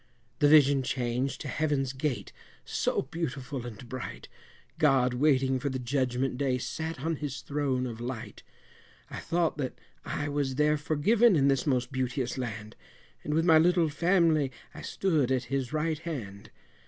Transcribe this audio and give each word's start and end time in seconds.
The 0.39 0.47
vision 0.47 0.81
changed 0.81 1.41
to 1.41 1.47
Heaven's 1.47 1.93
gate, 1.93 2.33
so 2.65 3.03
beautiful 3.03 3.67
and 3.67 3.87
bright, 3.87 4.27
God 4.79 5.13
waiting 5.13 5.59
for 5.59 5.69
the 5.69 5.77
Judgment 5.77 6.39
Day 6.39 6.57
sat 6.57 7.01
on 7.01 7.17
his 7.17 7.41
Throne 7.41 7.85
of 7.85 8.01
Light; 8.01 8.41
I 9.11 9.19
thought 9.19 9.57
that 9.59 9.77
I 10.03 10.27
was 10.27 10.55
there 10.55 10.79
forgiven 10.79 11.35
in 11.35 11.49
this 11.49 11.67
most 11.67 11.91
beauteous 11.91 12.35
land, 12.35 12.75
And 13.23 13.35
with 13.35 13.45
my 13.45 13.59
little 13.59 13.89
family 13.89 14.51
I 14.73 14.81
stood 14.81 15.29
at 15.31 15.43
His 15.53 15.71
right 15.71 15.99
hand. 15.99 16.49